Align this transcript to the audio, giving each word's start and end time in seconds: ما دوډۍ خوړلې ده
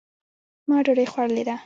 ما 0.69 0.77
دوډۍ 0.85 1.05
خوړلې 1.11 1.43
ده 1.47 1.55